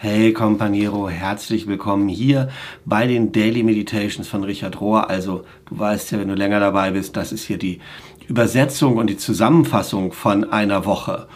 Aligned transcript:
Hey 0.00 0.32
Companiero, 0.32 1.08
herzlich 1.08 1.66
willkommen 1.66 2.08
hier 2.08 2.50
bei 2.84 3.08
den 3.08 3.32
Daily 3.32 3.64
Meditations 3.64 4.28
von 4.28 4.44
Richard 4.44 4.80
Rohr. 4.80 5.10
Also 5.10 5.42
du 5.68 5.76
weißt 5.76 6.12
ja, 6.12 6.20
wenn 6.20 6.28
du 6.28 6.36
länger 6.36 6.60
dabei 6.60 6.92
bist, 6.92 7.16
das 7.16 7.32
ist 7.32 7.44
hier 7.44 7.58
die 7.58 7.80
Übersetzung 8.28 8.96
und 8.96 9.08
die 9.08 9.16
Zusammenfassung 9.16 10.12
von 10.12 10.52
einer 10.52 10.84
Woche. 10.84 11.26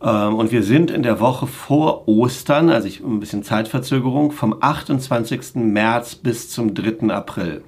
Ähm, 0.00 0.34
und 0.34 0.50
wir 0.50 0.62
sind 0.62 0.90
in 0.90 1.02
der 1.02 1.20
Woche 1.20 1.46
vor 1.46 2.08
Ostern, 2.08 2.70
also 2.70 2.88
ich 2.88 3.00
ein 3.00 3.20
bisschen 3.20 3.42
Zeitverzögerung, 3.42 4.32
vom 4.32 4.56
28. 4.62 5.56
März 5.56 6.14
bis 6.14 6.48
zum 6.48 6.72
3. 6.72 7.10
April. 7.14 7.64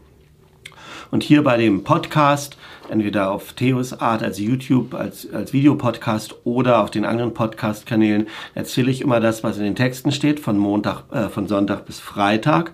Und 1.10 1.22
hier 1.22 1.44
bei 1.44 1.58
dem 1.58 1.84
Podcast 1.84 2.56
entweder 2.90 3.30
auf 3.30 3.52
Theos 3.52 4.00
Art 4.00 4.22
als 4.22 4.38
YouTube, 4.38 4.94
als, 4.94 5.30
als 5.32 5.52
Videopodcast 5.52 6.34
oder 6.44 6.82
auf 6.82 6.90
den 6.90 7.04
anderen 7.04 7.34
Podcast-Kanälen 7.34 8.26
erzähle 8.54 8.90
ich 8.90 9.00
immer 9.00 9.20
das, 9.20 9.44
was 9.44 9.58
in 9.58 9.64
den 9.64 9.76
Texten 9.76 10.12
steht, 10.12 10.40
von 10.40 10.58
Montag, 10.58 11.04
äh, 11.12 11.28
von 11.28 11.46
Sonntag 11.46 11.86
bis 11.86 12.00
Freitag. 12.00 12.72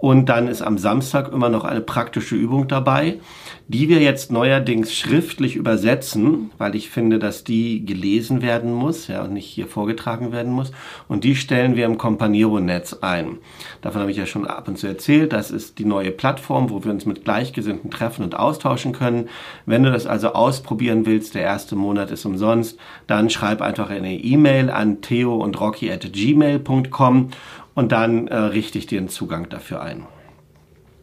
Und 0.00 0.30
dann 0.30 0.48
ist 0.48 0.62
am 0.62 0.78
Samstag 0.78 1.30
immer 1.30 1.50
noch 1.50 1.64
eine 1.64 1.82
praktische 1.82 2.34
Übung 2.34 2.68
dabei, 2.68 3.18
die 3.68 3.90
wir 3.90 4.00
jetzt 4.00 4.32
neuerdings 4.32 4.94
schriftlich 4.94 5.56
übersetzen, 5.56 6.50
weil 6.56 6.74
ich 6.74 6.88
finde, 6.88 7.18
dass 7.18 7.44
die 7.44 7.84
gelesen 7.84 8.40
werden 8.40 8.72
muss, 8.72 9.08
ja, 9.08 9.22
und 9.22 9.34
nicht 9.34 9.46
hier 9.46 9.66
vorgetragen 9.66 10.32
werden 10.32 10.52
muss. 10.52 10.72
Und 11.06 11.22
die 11.22 11.36
stellen 11.36 11.76
wir 11.76 11.84
im 11.84 11.98
Companiero-Netz 11.98 12.94
ein. 13.02 13.38
Davon 13.82 14.00
habe 14.00 14.10
ich 14.10 14.16
ja 14.16 14.24
schon 14.24 14.46
ab 14.46 14.68
und 14.68 14.78
zu 14.78 14.86
erzählt. 14.86 15.34
Das 15.34 15.50
ist 15.50 15.78
die 15.78 15.84
neue 15.84 16.12
Plattform, 16.12 16.70
wo 16.70 16.82
wir 16.82 16.90
uns 16.90 17.04
mit 17.04 17.24
Gleichgesinnten 17.24 17.90
treffen 17.90 18.24
und 18.24 18.34
austauschen 18.34 18.92
können. 18.92 19.28
Wenn 19.66 19.82
du 19.82 19.92
das 19.92 20.06
also 20.06 20.32
ausprobieren 20.32 21.04
willst, 21.04 21.34
der 21.34 21.42
erste 21.42 21.76
Monat 21.76 22.10
ist 22.10 22.24
umsonst, 22.24 22.78
dann 23.06 23.28
schreib 23.28 23.60
einfach 23.60 23.90
eine 23.90 24.14
E-Mail 24.14 24.70
an 24.70 25.02
theo 25.02 25.36
und 25.36 25.60
rocky 25.60 25.92
at 25.92 26.10
gmail.com 26.10 27.28
und 27.74 27.92
dann 27.92 28.28
äh, 28.28 28.36
richte 28.36 28.78
ich 28.78 28.86
dir 28.86 28.98
einen 28.98 29.08
Zugang 29.08 29.48
dafür 29.48 29.82
ein. 29.82 30.06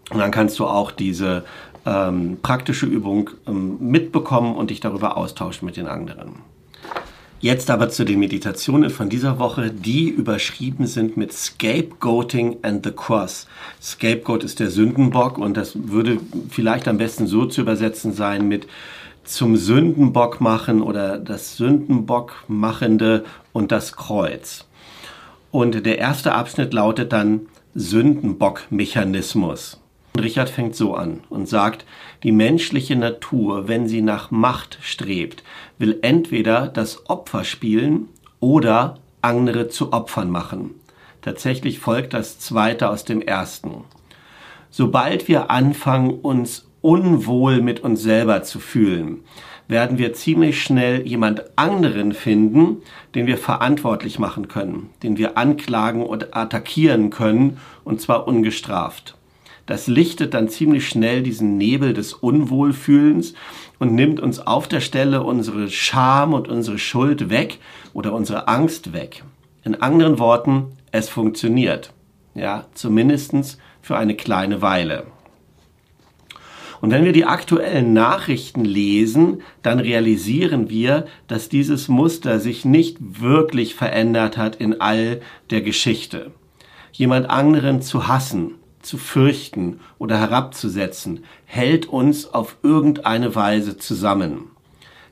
Und 0.09 0.19
dann 0.19 0.31
kannst 0.31 0.59
du 0.59 0.65
auch 0.65 0.91
diese 0.91 1.43
ähm, 1.85 2.37
praktische 2.41 2.85
Übung 2.85 3.29
ähm, 3.47 3.77
mitbekommen 3.79 4.55
und 4.55 4.69
dich 4.69 4.79
darüber 4.79 5.17
austauschen 5.17 5.65
mit 5.65 5.77
den 5.77 5.87
anderen. 5.87 6.35
Jetzt 7.39 7.69
aber 7.69 7.89
zu 7.89 8.03
den 8.03 8.19
Meditationen 8.19 8.89
von 8.89 9.09
dieser 9.09 9.37
Woche, 9.37 9.69
die 9.69 10.09
überschrieben 10.09 10.87
sind 10.87 11.17
mit 11.17 11.31
Scapegoating 11.31 12.57
and 12.63 12.83
the 12.83 12.91
Cross. 12.91 13.47
Scapegoat 13.79 14.43
ist 14.43 14.59
der 14.59 14.71
Sündenbock 14.71 15.37
und 15.37 15.55
das 15.55 15.73
würde 15.75 16.17
vielleicht 16.49 16.87
am 16.87 16.97
besten 16.97 17.27
so 17.27 17.45
zu 17.45 17.61
übersetzen 17.61 18.11
sein 18.11 18.47
mit 18.47 18.67
zum 19.23 19.55
Sündenbock 19.55 20.41
machen 20.41 20.81
oder 20.81 21.19
das 21.19 21.57
Sündenbock 21.57 22.33
machende 22.47 23.23
und 23.53 23.71
das 23.71 23.93
Kreuz. 23.93 24.66
Und 25.51 25.85
der 25.85 25.97
erste 25.97 26.33
Abschnitt 26.33 26.73
lautet 26.73 27.13
dann 27.13 27.47
Sündenbock-Mechanismus. 27.73 29.79
Richard 30.19 30.49
fängt 30.49 30.75
so 30.75 30.95
an 30.95 31.21
und 31.29 31.47
sagt, 31.47 31.85
die 32.23 32.31
menschliche 32.31 32.95
Natur, 32.95 33.67
wenn 33.67 33.87
sie 33.87 34.01
nach 34.01 34.31
Macht 34.31 34.79
strebt, 34.81 35.43
will 35.77 35.99
entweder 36.01 36.67
das 36.67 37.09
Opfer 37.09 37.43
spielen 37.43 38.09
oder 38.39 38.97
andere 39.21 39.67
zu 39.67 39.93
Opfern 39.93 40.29
machen. 40.29 40.71
Tatsächlich 41.21 41.79
folgt 41.79 42.13
das 42.13 42.39
zweite 42.39 42.89
aus 42.89 43.05
dem 43.05 43.21
ersten. 43.21 43.83
Sobald 44.69 45.27
wir 45.27 45.51
anfangen, 45.51 46.11
uns 46.11 46.67
unwohl 46.81 47.61
mit 47.61 47.81
uns 47.81 48.01
selber 48.01 48.43
zu 48.43 48.59
fühlen, 48.59 49.23
werden 49.67 49.97
wir 49.97 50.13
ziemlich 50.13 50.61
schnell 50.61 51.05
jemand 51.05 51.43
anderen 51.57 52.13
finden, 52.13 52.77
den 53.15 53.27
wir 53.27 53.37
verantwortlich 53.37 54.19
machen 54.19 54.47
können, 54.47 54.89
den 55.03 55.17
wir 55.17 55.37
anklagen 55.37 56.03
und 56.05 56.35
attackieren 56.35 57.09
können, 57.09 57.57
und 57.83 58.01
zwar 58.01 58.27
ungestraft. 58.27 59.15
Das 59.65 59.87
lichtet 59.87 60.33
dann 60.33 60.47
ziemlich 60.47 60.87
schnell 60.87 61.21
diesen 61.21 61.57
Nebel 61.57 61.93
des 61.93 62.13
Unwohlfühlens 62.13 63.33
und 63.79 63.93
nimmt 63.93 64.21
uns 64.21 64.39
auf 64.39 64.69
der 64.69 64.79
Stelle 64.79 65.23
unsere 65.23 65.69
Scham 65.69 66.33
und 66.33 66.47
unsere 66.47 66.79
Schuld 66.79 67.29
weg 67.29 67.59
oder 67.93 68.13
unsere 68.13 68.47
Angst 68.47 68.93
weg. 68.93 69.23
In 69.65 69.81
anderen 69.81 70.19
Worten, 70.19 70.77
es 70.91 71.09
funktioniert. 71.09 71.91
Ja, 72.33 72.65
zumindestens 72.73 73.57
für 73.81 73.97
eine 73.97 74.15
kleine 74.15 74.61
Weile. 74.61 75.07
Und 76.81 76.91
wenn 76.91 77.05
wir 77.05 77.11
die 77.11 77.25
aktuellen 77.25 77.93
Nachrichten 77.93 78.63
lesen, 78.63 79.41
dann 79.63 79.79
realisieren 79.79 80.69
wir, 80.69 81.05
dass 81.27 81.49
dieses 81.49 81.87
Muster 81.87 82.39
sich 82.39 82.65
nicht 82.65 82.97
wirklich 82.99 83.75
verändert 83.75 84.37
hat 84.37 84.55
in 84.57 84.79
all 84.79 85.21
der 85.49 85.61
Geschichte. 85.61 86.31
Jemand 86.91 87.29
anderen 87.29 87.81
zu 87.81 88.07
hassen, 88.07 88.55
zu 88.81 88.97
fürchten 88.97 89.79
oder 89.97 90.19
herabzusetzen, 90.19 91.23
hält 91.45 91.87
uns 91.87 92.33
auf 92.33 92.57
irgendeine 92.63 93.35
Weise 93.35 93.77
zusammen. 93.77 94.51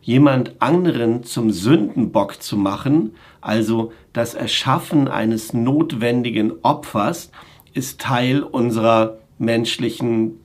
Jemand 0.01 0.61
anderen 0.61 1.23
zum 1.23 1.51
Sündenbock 1.51 2.41
zu 2.41 2.57
machen, 2.57 3.15
also 3.41 3.91
das 4.13 4.35
Erschaffen 4.35 5.07
eines 5.07 5.51
notwendigen 5.53 6.53
Opfers, 6.61 7.31
ist 7.73 7.99
Teil 8.01 8.43
unserer 8.43 9.17
menschlichen 9.39 10.39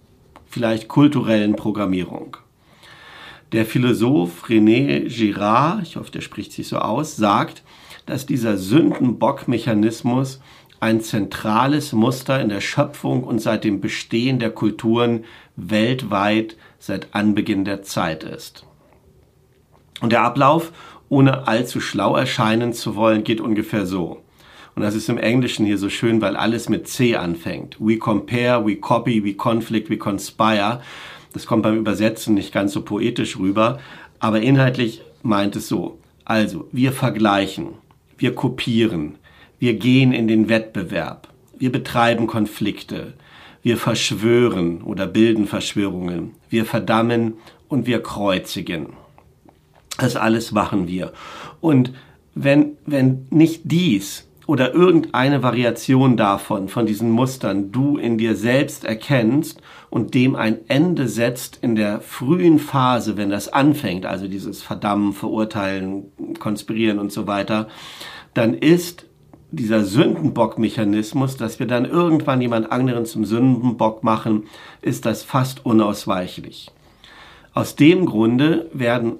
vielleicht 0.50 0.88
kulturellen 0.88 1.56
Programmierung. 1.56 2.36
Der 3.52 3.64
Philosoph 3.64 4.44
René 4.48 5.08
Girard, 5.08 5.82
ich 5.82 5.96
hoffe, 5.96 6.10
der 6.10 6.20
spricht 6.20 6.52
sich 6.52 6.68
so 6.68 6.78
aus, 6.78 7.16
sagt, 7.16 7.62
dass 8.06 8.26
dieser 8.26 8.56
Sündenbock-Mechanismus 8.58 10.40
ein 10.80 11.00
zentrales 11.00 11.92
Muster 11.92 12.40
in 12.40 12.48
der 12.48 12.60
Schöpfung 12.60 13.24
und 13.24 13.40
seit 13.40 13.64
dem 13.64 13.80
Bestehen 13.80 14.38
der 14.38 14.50
Kulturen 14.50 15.24
weltweit 15.56 16.56
seit 16.78 17.14
Anbeginn 17.14 17.64
der 17.64 17.82
Zeit 17.82 18.24
ist. 18.24 18.66
Und 20.00 20.12
der 20.12 20.22
Ablauf, 20.22 20.72
ohne 21.08 21.46
allzu 21.46 21.80
schlau 21.80 22.16
erscheinen 22.16 22.72
zu 22.72 22.96
wollen, 22.96 23.24
geht 23.24 23.40
ungefähr 23.40 23.86
so. 23.86 24.22
Und 24.74 24.82
das 24.82 24.94
ist 24.94 25.08
im 25.08 25.18
Englischen 25.18 25.66
hier 25.66 25.78
so 25.78 25.88
schön, 25.88 26.20
weil 26.20 26.36
alles 26.36 26.68
mit 26.68 26.88
C 26.88 27.16
anfängt. 27.16 27.76
We 27.80 27.98
compare, 27.98 28.64
we 28.64 28.76
copy, 28.76 29.24
we 29.24 29.34
conflict, 29.34 29.90
we 29.90 29.98
conspire. 29.98 30.80
Das 31.32 31.46
kommt 31.46 31.62
beim 31.62 31.76
Übersetzen 31.76 32.34
nicht 32.34 32.52
ganz 32.52 32.72
so 32.72 32.82
poetisch 32.82 33.38
rüber, 33.38 33.78
aber 34.18 34.40
inhaltlich 34.40 35.02
meint 35.22 35.56
es 35.56 35.68
so. 35.68 35.98
Also, 36.24 36.68
wir 36.72 36.92
vergleichen, 36.92 37.74
wir 38.16 38.34
kopieren, 38.34 39.16
wir 39.58 39.74
gehen 39.74 40.12
in 40.12 40.28
den 40.28 40.48
Wettbewerb, 40.48 41.28
wir 41.58 41.72
betreiben 41.72 42.26
Konflikte, 42.26 43.14
wir 43.62 43.76
verschwören 43.76 44.82
oder 44.82 45.06
bilden 45.06 45.46
Verschwörungen, 45.46 46.32
wir 46.48 46.64
verdammen 46.64 47.34
und 47.68 47.86
wir 47.86 48.02
kreuzigen. 48.02 48.94
Das 49.98 50.16
alles 50.16 50.52
machen 50.52 50.88
wir. 50.88 51.12
Und 51.60 51.92
wenn, 52.34 52.78
wenn 52.86 53.26
nicht 53.30 53.62
dies 53.64 54.26
oder 54.50 54.74
irgendeine 54.74 55.44
Variation 55.44 56.16
davon, 56.16 56.68
von 56.68 56.84
diesen 56.84 57.08
Mustern, 57.08 57.70
du 57.70 57.98
in 57.98 58.18
dir 58.18 58.34
selbst 58.34 58.84
erkennst 58.84 59.62
und 59.90 60.12
dem 60.12 60.34
ein 60.34 60.58
Ende 60.66 61.06
setzt 61.06 61.60
in 61.62 61.76
der 61.76 62.00
frühen 62.00 62.58
Phase, 62.58 63.16
wenn 63.16 63.30
das 63.30 63.46
anfängt, 63.46 64.06
also 64.06 64.26
dieses 64.26 64.60
Verdammen, 64.60 65.12
Verurteilen, 65.12 66.06
Konspirieren 66.40 66.98
und 66.98 67.12
so 67.12 67.28
weiter, 67.28 67.68
dann 68.34 68.54
ist 68.54 69.06
dieser 69.52 69.84
Sündenbock-Mechanismus, 69.84 71.36
dass 71.36 71.60
wir 71.60 71.68
dann 71.68 71.84
irgendwann 71.84 72.40
jemand 72.40 72.72
anderen 72.72 73.06
zum 73.06 73.24
Sündenbock 73.24 74.02
machen, 74.02 74.46
ist 74.82 75.06
das 75.06 75.22
fast 75.22 75.64
unausweichlich. 75.64 76.72
Aus 77.54 77.76
dem 77.76 78.04
Grunde 78.04 78.68
werden 78.72 79.12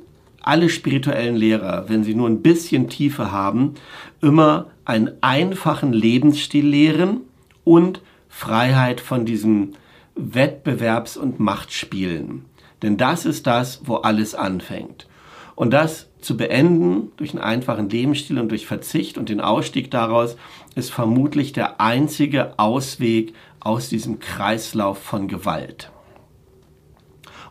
alle 0.43 0.69
spirituellen 0.69 1.37
Lehrer, 1.37 1.85
wenn 1.87 2.03
sie 2.03 2.15
nur 2.15 2.29
ein 2.29 2.43
bisschen 2.43 2.89
Tiefe 2.89 3.31
haben, 3.31 3.75
immer 4.21 4.67
einen 4.91 5.13
einfachen 5.21 5.93
Lebensstil 5.93 6.67
lehren 6.67 7.21
und 7.63 8.03
Freiheit 8.29 9.01
von 9.01 9.25
diesen 9.25 9.77
Wettbewerbs- 10.17 11.17
und 11.17 11.39
Machtspielen. 11.39 12.45
Denn 12.83 12.97
das 12.97 13.25
ist 13.25 13.47
das, 13.47 13.83
wo 13.85 13.97
alles 13.97 14.35
anfängt. 14.35 15.07
Und 15.55 15.71
das 15.71 16.09
zu 16.21 16.37
beenden 16.37 17.13
durch 17.17 17.31
einen 17.31 17.43
einfachen 17.43 17.89
Lebensstil 17.89 18.41
und 18.41 18.49
durch 18.49 18.67
Verzicht 18.67 19.17
und 19.17 19.29
den 19.29 19.41
Ausstieg 19.41 19.93
daraus 19.93 20.37
ist 20.75 20.91
vermutlich 20.91 21.53
der 21.53 21.81
einzige 21.81 22.59
Ausweg 22.59 23.35
aus 23.61 23.89
diesem 23.91 24.19
Kreislauf 24.19 24.99
von 24.99 25.29
Gewalt. 25.29 25.93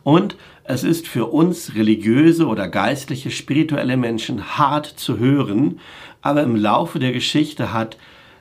Und 0.04 0.36
es 0.64 0.84
ist 0.84 1.08
für 1.08 1.28
uns 1.28 1.76
religiöse 1.76 2.48
oder 2.48 2.68
geistliche, 2.68 3.32
spirituelle 3.32 3.98
Menschen 3.98 4.58
hart 4.58 4.86
zu 4.86 5.18
hören, 5.18 5.80
aber 6.22 6.44
im 6.44 6.56
Laufe 6.56 7.00
der 7.00 7.12
Geschichte 7.12 7.74
hat 7.74 7.98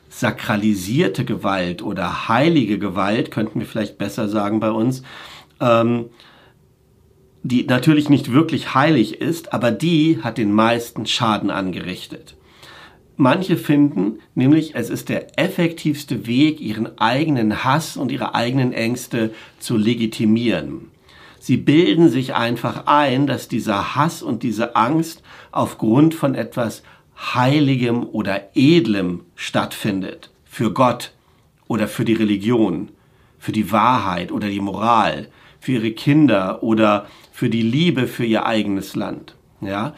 sakralisierte 0.08 1.24
Gewalt 1.24 1.82
oder 1.82 2.28
heilige 2.28 2.78
Gewalt, 2.78 3.30
könnten 3.30 3.60
wir 3.60 3.66
vielleicht 3.66 3.98
besser 3.98 4.28
sagen 4.28 4.60
bei 4.60 4.70
uns, 4.70 5.02
ähm, 5.60 6.06
die 7.42 7.64
natürlich 7.64 8.08
nicht 8.08 8.32
wirklich 8.32 8.74
heilig 8.74 9.20
ist, 9.20 9.52
aber 9.52 9.70
die 9.70 10.20
hat 10.22 10.38
den 10.38 10.52
meisten 10.52 11.06
Schaden 11.06 11.50
angerichtet. 11.50 12.36
Manche 13.16 13.56
finden 13.56 14.20
nämlich, 14.34 14.74
es 14.74 14.90
ist 14.90 15.08
der 15.08 15.38
effektivste 15.38 16.26
Weg, 16.26 16.60
ihren 16.60 16.98
eigenen 16.98 17.64
Hass 17.64 17.96
und 17.96 18.12
ihre 18.12 18.34
eigenen 18.34 18.72
Ängste 18.72 19.32
zu 19.58 19.76
legitimieren. 19.76 20.90
Sie 21.40 21.56
bilden 21.56 22.10
sich 22.10 22.34
einfach 22.34 22.86
ein, 22.86 23.26
dass 23.26 23.48
dieser 23.48 23.96
Hass 23.96 24.22
und 24.22 24.42
diese 24.42 24.76
Angst 24.76 25.22
aufgrund 25.50 26.14
von 26.14 26.34
etwas 26.34 26.82
Heiligem 27.18 28.04
oder 28.04 28.50
Edlem 28.54 29.24
stattfindet. 29.34 30.30
Für 30.44 30.72
Gott 30.72 31.12
oder 31.66 31.88
für 31.88 32.04
die 32.04 32.14
Religion, 32.14 32.90
für 33.38 33.52
die 33.52 33.70
Wahrheit 33.70 34.32
oder 34.32 34.48
die 34.48 34.60
Moral, 34.60 35.28
für 35.60 35.72
ihre 35.72 35.92
Kinder 35.92 36.62
oder 36.62 37.06
für 37.32 37.50
die 37.50 37.62
Liebe 37.62 38.06
für 38.06 38.24
ihr 38.24 38.46
eigenes 38.46 38.96
Land. 38.96 39.36
Ja? 39.60 39.94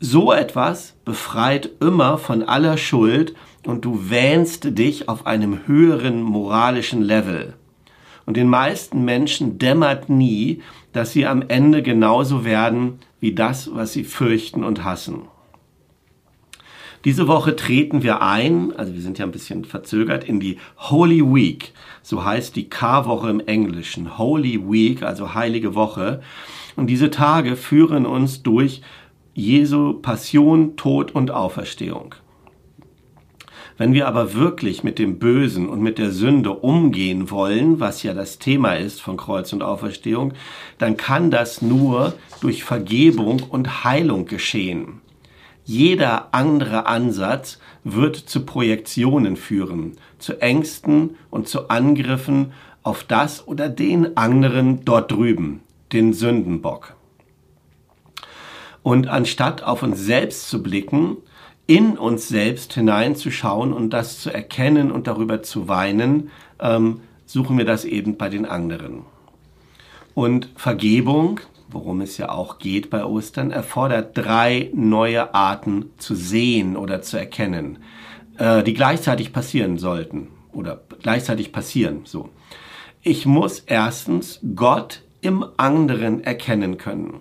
So 0.00 0.32
etwas 0.32 0.94
befreit 1.04 1.70
immer 1.80 2.18
von 2.18 2.42
aller 2.42 2.76
Schuld 2.76 3.34
und 3.66 3.84
du 3.84 4.10
wähnst 4.10 4.78
dich 4.78 5.08
auf 5.08 5.26
einem 5.26 5.66
höheren 5.66 6.22
moralischen 6.22 7.02
Level. 7.02 7.54
Und 8.26 8.36
den 8.36 8.48
meisten 8.48 9.04
Menschen 9.04 9.58
dämmert 9.58 10.08
nie, 10.08 10.62
dass 10.92 11.12
sie 11.12 11.26
am 11.26 11.42
Ende 11.48 11.82
genauso 11.82 12.44
werden 12.44 12.98
wie 13.20 13.34
das, 13.34 13.74
was 13.74 13.92
sie 13.92 14.04
fürchten 14.04 14.64
und 14.64 14.84
hassen. 14.84 15.22
Diese 17.08 17.26
Woche 17.26 17.56
treten 17.56 18.02
wir 18.02 18.20
ein, 18.20 18.76
also 18.76 18.92
wir 18.92 19.00
sind 19.00 19.16
ja 19.16 19.24
ein 19.24 19.30
bisschen 19.30 19.64
verzögert, 19.64 20.24
in 20.24 20.40
die 20.40 20.58
Holy 20.76 21.22
Week. 21.22 21.72
So 22.02 22.22
heißt 22.22 22.54
die 22.54 22.68
K-Woche 22.68 23.30
im 23.30 23.40
Englischen. 23.40 24.18
Holy 24.18 24.60
Week, 24.70 25.02
also 25.02 25.32
heilige 25.32 25.74
Woche. 25.74 26.20
Und 26.76 26.88
diese 26.88 27.08
Tage 27.08 27.56
führen 27.56 28.04
uns 28.04 28.42
durch 28.42 28.82
Jesu 29.32 29.94
Passion, 29.94 30.76
Tod 30.76 31.10
und 31.12 31.30
Auferstehung. 31.30 32.14
Wenn 33.78 33.94
wir 33.94 34.06
aber 34.06 34.34
wirklich 34.34 34.84
mit 34.84 34.98
dem 34.98 35.18
Bösen 35.18 35.66
und 35.66 35.80
mit 35.80 35.96
der 35.96 36.10
Sünde 36.10 36.50
umgehen 36.50 37.30
wollen, 37.30 37.80
was 37.80 38.02
ja 38.02 38.12
das 38.12 38.38
Thema 38.38 38.74
ist 38.74 39.00
von 39.00 39.16
Kreuz 39.16 39.54
und 39.54 39.62
Auferstehung, 39.62 40.34
dann 40.76 40.98
kann 40.98 41.30
das 41.30 41.62
nur 41.62 42.12
durch 42.42 42.64
Vergebung 42.64 43.44
und 43.48 43.82
Heilung 43.84 44.26
geschehen. 44.26 45.00
Jeder 45.68 46.28
andere 46.32 46.86
Ansatz 46.86 47.58
wird 47.84 48.16
zu 48.16 48.46
Projektionen 48.46 49.36
führen, 49.36 49.98
zu 50.18 50.40
Ängsten 50.40 51.16
und 51.28 51.46
zu 51.46 51.68
Angriffen 51.68 52.52
auf 52.82 53.04
das 53.04 53.46
oder 53.46 53.68
den 53.68 54.16
anderen 54.16 54.86
dort 54.86 55.12
drüben, 55.12 55.60
den 55.92 56.14
Sündenbock. 56.14 56.94
Und 58.82 59.08
anstatt 59.08 59.62
auf 59.62 59.82
uns 59.82 60.00
selbst 60.00 60.48
zu 60.48 60.62
blicken, 60.62 61.18
in 61.66 61.98
uns 61.98 62.28
selbst 62.28 62.72
hineinzuschauen 62.72 63.74
und 63.74 63.90
das 63.90 64.22
zu 64.22 64.32
erkennen 64.32 64.90
und 64.90 65.06
darüber 65.06 65.42
zu 65.42 65.68
weinen, 65.68 66.30
ähm, 66.60 67.00
suchen 67.26 67.58
wir 67.58 67.66
das 67.66 67.84
eben 67.84 68.16
bei 68.16 68.30
den 68.30 68.46
anderen. 68.46 69.02
Und 70.14 70.48
Vergebung, 70.56 71.40
worum 71.70 72.00
es 72.00 72.16
ja 72.16 72.30
auch 72.30 72.58
geht 72.58 72.90
bei 72.90 73.04
Ostern, 73.04 73.50
erfordert 73.50 74.16
drei 74.16 74.70
neue 74.74 75.34
Arten 75.34 75.90
zu 75.98 76.14
sehen 76.14 76.76
oder 76.76 77.02
zu 77.02 77.18
erkennen, 77.18 77.78
äh, 78.38 78.62
die 78.62 78.74
gleichzeitig 78.74 79.32
passieren 79.32 79.78
sollten 79.78 80.28
oder 80.52 80.80
gleichzeitig 81.02 81.52
passieren. 81.52 82.00
So, 82.04 82.30
ich 83.02 83.26
muss 83.26 83.60
erstens 83.60 84.40
Gott 84.54 85.02
im 85.20 85.44
anderen 85.56 86.24
erkennen 86.24 86.78
können. 86.78 87.20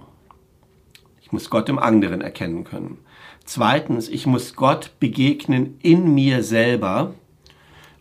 Ich 1.22 1.32
muss 1.32 1.50
Gott 1.50 1.68
im 1.68 1.80
anderen 1.80 2.22
erkennen 2.22 2.64
können. 2.64 3.00
Zweitens, 3.44 4.10
ich 4.10 4.26
muss 4.26 4.56
Gott 4.56 4.92
begegnen 5.00 5.78
in 5.82 6.14
mir 6.14 6.44
selber. 6.44 7.14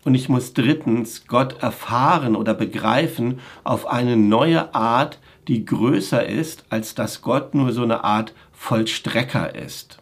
Und 0.05 0.15
ich 0.15 0.29
muss 0.29 0.53
drittens 0.53 1.27
Gott 1.27 1.61
erfahren 1.61 2.37
oder 2.37 2.53
begreifen 2.53 3.39
auf 3.65 3.87
eine 3.87 4.15
neue 4.15 4.73
Art, 4.73 5.19
die 5.47 5.65
größer 5.65 6.25
ist, 6.25 6.65
als 6.69 6.95
dass 6.95 7.21
Gott 7.21 7.55
nur 7.55 7.71
so 7.71 7.83
eine 7.83 8.03
Art 8.03 8.33
Vollstrecker 8.51 9.55
ist. 9.55 9.99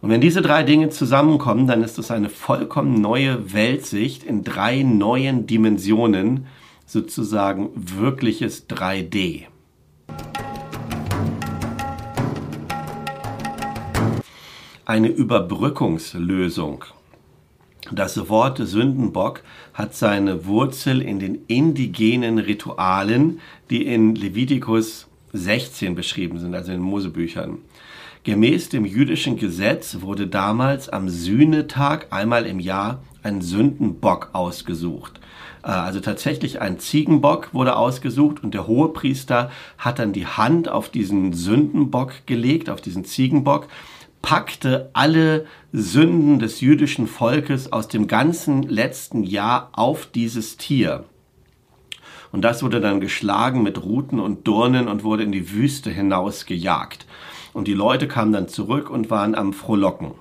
Und 0.00 0.10
wenn 0.10 0.20
diese 0.20 0.42
drei 0.42 0.62
Dinge 0.62 0.90
zusammenkommen, 0.90 1.66
dann 1.66 1.82
ist 1.82 1.98
es 1.98 2.10
eine 2.10 2.28
vollkommen 2.28 3.00
neue 3.00 3.52
Weltsicht 3.52 4.22
in 4.22 4.44
drei 4.44 4.82
neuen 4.82 5.46
Dimensionen, 5.46 6.46
sozusagen 6.86 7.70
wirkliches 7.74 8.68
3D. 8.68 9.46
eine 14.88 15.08
Überbrückungslösung. 15.08 16.86
Das 17.92 18.28
Wort 18.28 18.58
Sündenbock 18.58 19.42
hat 19.72 19.94
seine 19.94 20.46
Wurzel 20.46 21.00
in 21.00 21.18
den 21.20 21.38
indigenen 21.46 22.38
Ritualen, 22.38 23.40
die 23.70 23.86
in 23.86 24.14
Levitikus 24.14 25.06
16 25.32 25.94
beschrieben 25.94 26.38
sind, 26.38 26.54
also 26.54 26.72
in 26.72 26.80
Mosebüchern. 26.80 27.58
Gemäß 28.24 28.68
dem 28.68 28.84
jüdischen 28.84 29.36
Gesetz 29.36 29.98
wurde 30.00 30.26
damals 30.26 30.88
am 30.88 31.08
Sühnetag 31.08 32.08
einmal 32.10 32.46
im 32.46 32.60
Jahr 32.60 33.02
ein 33.22 33.40
Sündenbock 33.40 34.30
ausgesucht. 34.32 35.20
Äh, 35.62 35.68
also 35.68 36.00
tatsächlich 36.00 36.60
ein 36.60 36.78
Ziegenbock 36.78 37.54
wurde 37.54 37.76
ausgesucht 37.76 38.42
und 38.42 38.54
der 38.54 38.66
Hohepriester 38.66 39.50
hat 39.78 39.98
dann 39.98 40.12
die 40.12 40.26
Hand 40.26 40.68
auf 40.68 40.88
diesen 40.88 41.32
Sündenbock 41.32 42.26
gelegt, 42.26 42.68
auf 42.70 42.80
diesen 42.80 43.04
Ziegenbock 43.04 43.68
packte 44.22 44.90
alle 44.92 45.46
Sünden 45.72 46.38
des 46.38 46.60
jüdischen 46.60 47.06
Volkes 47.06 47.72
aus 47.72 47.88
dem 47.88 48.08
ganzen 48.08 48.62
letzten 48.62 49.22
Jahr 49.22 49.70
auf 49.72 50.06
dieses 50.06 50.56
Tier. 50.56 51.04
Und 52.30 52.42
das 52.42 52.62
wurde 52.62 52.80
dann 52.80 53.00
geschlagen 53.00 53.62
mit 53.62 53.82
Ruten 53.82 54.20
und 54.20 54.46
Dornen 54.46 54.88
und 54.88 55.02
wurde 55.02 55.22
in 55.22 55.32
die 55.32 55.50
Wüste 55.52 55.90
hinaus 55.90 56.46
gejagt. 56.46 57.06
Und 57.54 57.68
die 57.68 57.74
Leute 57.74 58.06
kamen 58.06 58.32
dann 58.32 58.48
zurück 58.48 58.90
und 58.90 59.10
waren 59.10 59.34
am 59.34 59.52
Frohlocken. 59.52 60.12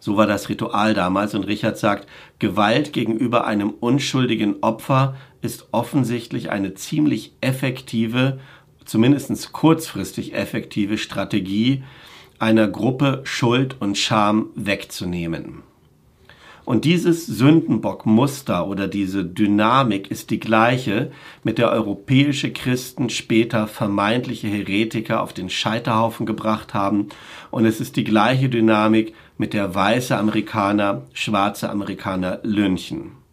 So 0.00 0.18
war 0.18 0.26
das 0.26 0.50
Ritual 0.50 0.92
damals 0.92 1.34
und 1.34 1.44
Richard 1.44 1.78
sagt, 1.78 2.06
Gewalt 2.38 2.92
gegenüber 2.92 3.46
einem 3.46 3.70
unschuldigen 3.70 4.56
Opfer 4.60 5.16
ist 5.40 5.68
offensichtlich 5.72 6.50
eine 6.50 6.74
ziemlich 6.74 7.32
effektive, 7.40 8.38
zumindest 8.84 9.52
kurzfristig 9.52 10.34
effektive 10.34 10.98
Strategie, 10.98 11.84
einer 12.38 12.68
Gruppe 12.68 13.20
Schuld 13.24 13.76
und 13.80 13.98
Scham 13.98 14.50
wegzunehmen. 14.54 15.62
Und 16.64 16.86
dieses 16.86 17.26
Sündenbockmuster 17.26 18.66
oder 18.66 18.88
diese 18.88 19.24
Dynamik 19.24 20.10
ist 20.10 20.30
die 20.30 20.40
gleiche, 20.40 21.12
mit 21.42 21.58
der 21.58 21.70
europäische 21.70 22.52
Christen 22.52 23.10
später 23.10 23.66
vermeintliche 23.66 24.48
Heretiker 24.48 25.22
auf 25.22 25.34
den 25.34 25.50
Scheiterhaufen 25.50 26.24
gebracht 26.24 26.72
haben. 26.72 27.08
Und 27.50 27.66
es 27.66 27.80
ist 27.80 27.96
die 27.96 28.04
gleiche 28.04 28.48
Dynamik, 28.48 29.14
mit 29.36 29.52
der 29.52 29.74
weiße 29.74 30.16
Amerikaner 30.16 31.02
schwarze 31.12 31.68
Amerikaner 31.68 32.40
lynchen 32.44 33.23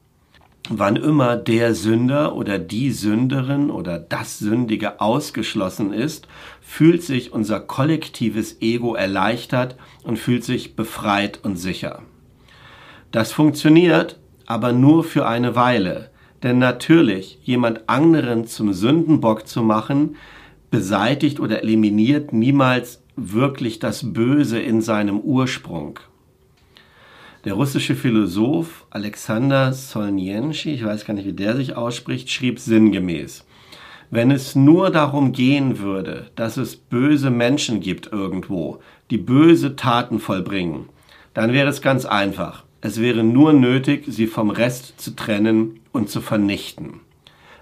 wann 0.69 0.95
immer 0.95 1.35
der 1.35 1.73
Sünder 1.75 2.35
oder 2.35 2.59
die 2.59 2.91
Sünderin 2.91 3.69
oder 3.69 3.99
das 3.99 4.39
Sündige 4.39 5.01
ausgeschlossen 5.01 5.93
ist, 5.93 6.27
fühlt 6.61 7.03
sich 7.03 7.33
unser 7.33 7.59
kollektives 7.59 8.61
Ego 8.61 8.95
erleichtert 8.95 9.75
und 10.03 10.17
fühlt 10.17 10.43
sich 10.43 10.75
befreit 10.75 11.39
und 11.43 11.57
sicher. 11.57 12.03
Das 13.11 13.31
funktioniert 13.31 14.19
aber 14.45 14.73
nur 14.73 15.03
für 15.03 15.27
eine 15.27 15.55
Weile, 15.55 16.09
denn 16.43 16.59
natürlich 16.59 17.39
jemand 17.43 17.87
anderen 17.87 18.45
zum 18.47 18.73
Sündenbock 18.73 19.47
zu 19.47 19.63
machen, 19.63 20.15
beseitigt 20.69 21.39
oder 21.39 21.61
eliminiert 21.61 22.33
niemals 22.33 23.01
wirklich 23.15 23.79
das 23.79 24.13
Böse 24.13 24.59
in 24.59 24.81
seinem 24.81 25.19
Ursprung. 25.19 25.99
Der 27.43 27.53
russische 27.53 27.95
Philosoph 27.95 28.85
Alexander 28.91 29.73
Solnjenschy, 29.73 30.75
ich 30.75 30.85
weiß 30.85 31.05
gar 31.05 31.15
nicht, 31.15 31.25
wie 31.25 31.33
der 31.33 31.55
sich 31.55 31.75
ausspricht, 31.75 32.29
schrieb 32.29 32.59
sinngemäß, 32.59 33.45
wenn 34.11 34.29
es 34.29 34.55
nur 34.55 34.91
darum 34.91 35.31
gehen 35.31 35.79
würde, 35.79 36.29
dass 36.35 36.57
es 36.57 36.75
böse 36.75 37.31
Menschen 37.31 37.79
gibt 37.79 38.11
irgendwo, 38.11 38.79
die 39.09 39.17
böse 39.17 39.75
Taten 39.75 40.19
vollbringen, 40.19 40.89
dann 41.33 41.51
wäre 41.51 41.67
es 41.69 41.81
ganz 41.81 42.05
einfach. 42.05 42.63
Es 42.79 43.01
wäre 43.01 43.23
nur 43.23 43.53
nötig, 43.53 44.03
sie 44.07 44.27
vom 44.27 44.51
Rest 44.51 45.01
zu 45.01 45.15
trennen 45.15 45.79
und 45.91 46.11
zu 46.11 46.21
vernichten. 46.21 46.99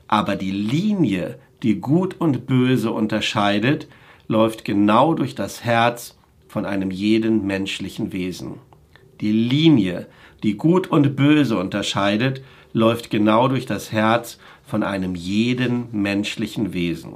Aber 0.10 0.36
die 0.36 0.52
Linie, 0.52 1.40
die 1.64 1.80
Gut 1.80 2.16
und 2.20 2.48
Böse 2.48 2.92
unterscheidet, 2.92 3.88
läuft 4.28 4.66
genau 4.66 5.14
durch 5.14 5.36
das 5.36 5.64
Herz 5.64 6.18
von 6.50 6.66
einem 6.66 6.92
jeden 6.92 7.48
menschlichen 7.48 8.12
Wesen. 8.12 8.56
Die 9.22 9.32
Linie, 9.32 10.08
die 10.44 10.56
Gut 10.56 10.88
und 10.88 11.16
Böse 11.16 11.58
unterscheidet, 11.58 12.42
läuft 12.74 13.10
genau 13.10 13.48
durch 13.48 13.66
das 13.66 13.92
Herz 13.92 14.38
von 14.64 14.84
einem 14.84 15.16
jeden 15.16 15.88
menschlichen 15.92 16.74
Wesen. 16.74 17.16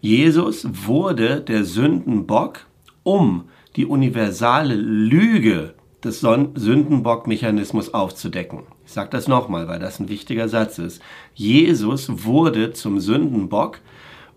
Jesus 0.00 0.66
wurde 0.86 1.40
der 1.40 1.64
Sündenbock, 1.64 2.66
um 3.02 3.44
die 3.76 3.86
universale 3.86 4.74
Lüge 4.74 5.74
des 6.04 6.20
Sündenbock-Mechanismus 6.20 7.94
aufzudecken. 7.94 8.64
Ich 8.84 8.92
sage 8.92 9.08
das 9.10 9.26
nochmal, 9.26 9.66
weil 9.66 9.78
das 9.78 9.98
ein 9.98 10.10
wichtiger 10.10 10.48
Satz 10.48 10.78
ist. 10.78 11.00
Jesus 11.34 12.24
wurde 12.24 12.72
zum 12.72 13.00
Sündenbock, 13.00 13.80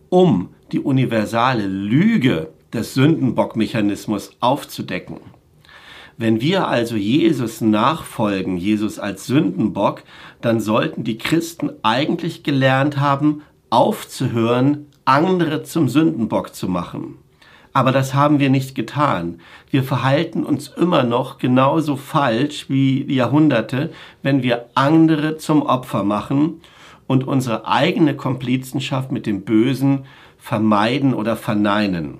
um 0.09 0.49
die 0.71 0.79
universale 0.79 1.67
Lüge 1.67 2.53
des 2.71 2.93
Sündenbock-Mechanismus 2.93 4.31
aufzudecken. 4.39 5.19
Wenn 6.19 6.41
wir 6.41 6.67
also 6.67 6.95
Jesus 6.95 7.61
nachfolgen, 7.61 8.57
Jesus 8.57 8.97
als 8.97 9.27
Sündenbock, 9.27 10.01
dann 10.41 10.59
sollten 10.59 11.03
die 11.03 11.19
Christen 11.19 11.69
eigentlich 11.83 12.41
gelernt 12.41 12.99
haben, 12.99 13.43
aufzuhören, 13.69 14.87
andere 15.05 15.61
zum 15.61 15.87
Sündenbock 15.87 16.55
zu 16.55 16.67
machen. 16.67 17.19
Aber 17.71 17.91
das 17.91 18.15
haben 18.15 18.39
wir 18.39 18.49
nicht 18.49 18.73
getan. 18.73 19.39
Wir 19.69 19.83
verhalten 19.83 20.43
uns 20.43 20.69
immer 20.69 21.03
noch 21.03 21.37
genauso 21.37 21.95
falsch 21.95 22.67
wie 22.67 23.05
Jahrhunderte, 23.13 23.91
wenn 24.23 24.41
wir 24.41 24.69
andere 24.73 25.37
zum 25.37 25.61
Opfer 25.61 26.03
machen 26.03 26.61
und 27.05 27.27
unsere 27.27 27.67
eigene 27.67 28.15
Komplizenschaft 28.15 29.11
mit 29.11 29.27
dem 29.27 29.43
Bösen 29.43 30.05
vermeiden 30.39 31.13
oder 31.13 31.35
verneinen. 31.35 32.17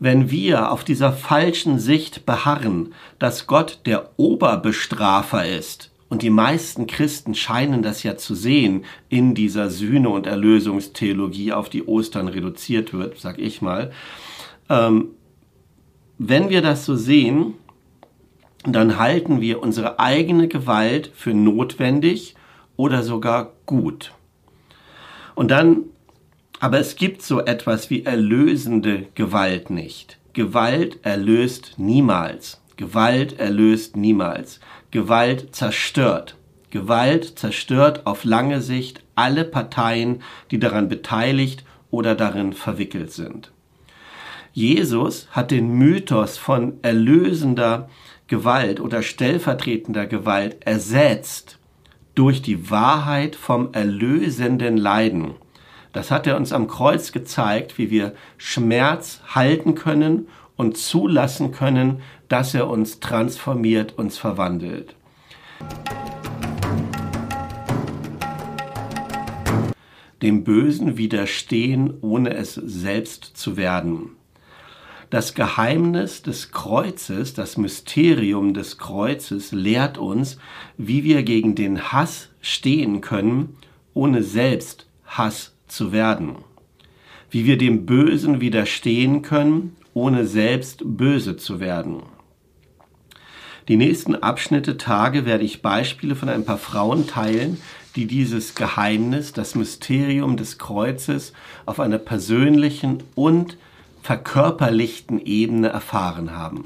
Wenn 0.00 0.30
wir 0.30 0.70
auf 0.70 0.84
dieser 0.84 1.12
falschen 1.12 1.78
Sicht 1.78 2.24
beharren, 2.24 2.94
dass 3.18 3.46
Gott 3.46 3.80
der 3.86 4.10
Oberbestrafer 4.16 5.46
ist, 5.46 5.90
und 6.08 6.22
die 6.22 6.30
meisten 6.30 6.86
Christen 6.86 7.34
scheinen 7.34 7.82
das 7.82 8.02
ja 8.02 8.16
zu 8.16 8.34
sehen 8.34 8.84
in 9.08 9.34
dieser 9.34 9.68
Sühne- 9.68 10.08
und 10.08 10.26
Erlösungstheologie, 10.26 11.52
auf 11.52 11.68
die 11.68 11.86
Ostern 11.86 12.28
reduziert 12.28 12.94
wird, 12.94 13.18
sag 13.18 13.38
ich 13.38 13.60
mal. 13.60 13.92
Ähm, 14.70 15.08
wenn 16.16 16.48
wir 16.48 16.62
das 16.62 16.84
so 16.84 16.96
sehen, 16.96 17.54
dann 18.64 18.98
halten 18.98 19.40
wir 19.40 19.62
unsere 19.62 20.00
eigene 20.00 20.48
Gewalt 20.48 21.12
für 21.14 21.34
notwendig 21.34 22.34
oder 22.76 23.02
sogar 23.02 23.52
gut. 23.66 24.12
Und 25.34 25.50
dann, 25.50 25.84
aber 26.60 26.78
es 26.78 26.96
gibt 26.96 27.22
so 27.22 27.40
etwas 27.40 27.90
wie 27.90 28.04
erlösende 28.04 29.06
Gewalt 29.14 29.70
nicht. 29.70 30.18
Gewalt 30.32 30.98
erlöst 31.02 31.74
niemals. 31.78 32.60
Gewalt 32.76 33.38
erlöst 33.38 33.96
niemals. 33.96 34.60
Gewalt 34.90 35.54
zerstört. 35.54 36.36
Gewalt 36.70 37.38
zerstört 37.38 38.06
auf 38.06 38.24
lange 38.24 38.60
Sicht 38.60 39.02
alle 39.14 39.44
Parteien, 39.44 40.22
die 40.50 40.58
daran 40.58 40.88
beteiligt 40.88 41.64
oder 41.90 42.14
darin 42.14 42.52
verwickelt 42.52 43.12
sind. 43.12 43.50
Jesus 44.52 45.28
hat 45.30 45.50
den 45.50 45.70
Mythos 45.70 46.36
von 46.36 46.74
erlösender 46.82 47.88
Gewalt 48.26 48.80
oder 48.80 49.02
stellvertretender 49.02 50.06
Gewalt 50.06 50.56
ersetzt 50.66 51.58
durch 52.14 52.42
die 52.42 52.70
Wahrheit 52.70 53.36
vom 53.36 53.72
erlösenden 53.72 54.76
Leiden. 54.76 55.34
Das 55.98 56.12
hat 56.12 56.28
er 56.28 56.36
uns 56.36 56.52
am 56.52 56.68
Kreuz 56.68 57.10
gezeigt, 57.10 57.76
wie 57.76 57.90
wir 57.90 58.14
Schmerz 58.36 59.20
halten 59.34 59.74
können 59.74 60.28
und 60.54 60.76
zulassen 60.76 61.50
können, 61.50 62.02
dass 62.28 62.54
er 62.54 62.68
uns 62.68 63.00
transformiert, 63.00 63.98
uns 63.98 64.16
verwandelt. 64.16 64.94
Dem 70.22 70.44
Bösen 70.44 70.98
widerstehen, 70.98 71.94
ohne 72.00 72.32
es 72.34 72.54
selbst 72.54 73.36
zu 73.36 73.56
werden. 73.56 74.10
Das 75.10 75.34
Geheimnis 75.34 76.22
des 76.22 76.52
Kreuzes, 76.52 77.34
das 77.34 77.56
Mysterium 77.56 78.54
des 78.54 78.78
Kreuzes 78.78 79.50
lehrt 79.50 79.98
uns, 79.98 80.38
wie 80.76 81.02
wir 81.02 81.24
gegen 81.24 81.56
den 81.56 81.90
Hass 81.90 82.28
stehen 82.40 83.00
können, 83.00 83.56
ohne 83.94 84.22
selbst 84.22 84.86
Hass 85.04 85.57
zu 85.68 85.92
werden. 85.92 86.36
Wie 87.30 87.44
wir 87.44 87.58
dem 87.58 87.86
Bösen 87.86 88.40
widerstehen 88.40 89.22
können, 89.22 89.76
ohne 89.94 90.26
selbst 90.26 90.82
böse 90.84 91.36
zu 91.36 91.60
werden. 91.60 92.02
Die 93.68 93.76
nächsten 93.76 94.14
Abschnitte 94.14 94.78
Tage 94.78 95.26
werde 95.26 95.44
ich 95.44 95.60
Beispiele 95.60 96.16
von 96.16 96.30
ein 96.30 96.46
paar 96.46 96.56
Frauen 96.56 97.06
teilen, 97.06 97.60
die 97.96 98.06
dieses 98.06 98.54
Geheimnis, 98.54 99.34
das 99.34 99.54
Mysterium 99.54 100.38
des 100.38 100.56
Kreuzes 100.56 101.34
auf 101.66 101.78
einer 101.78 101.98
persönlichen 101.98 103.02
und 103.14 103.58
verkörperlichten 104.02 105.20
Ebene 105.20 105.68
erfahren 105.68 106.34
haben. 106.34 106.64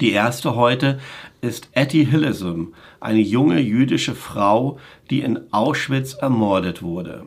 Die 0.00 0.10
erste 0.10 0.56
heute 0.56 0.98
ist 1.40 1.68
Etty 1.72 2.04
Hillesum, 2.04 2.74
eine 2.98 3.20
junge 3.20 3.60
jüdische 3.60 4.16
Frau, 4.16 4.80
die 5.10 5.20
in 5.20 5.52
Auschwitz 5.52 6.14
ermordet 6.14 6.82
wurde. 6.82 7.26